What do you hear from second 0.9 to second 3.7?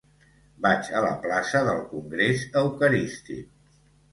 a la plaça del Congrés Eucarístic.